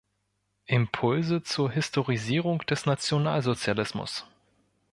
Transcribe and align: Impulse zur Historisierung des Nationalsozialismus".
Impulse 0.67 1.43
zur 1.43 1.69
Historisierung 1.71 2.57
des 2.65 2.87
Nationalsozialismus". 2.87 4.25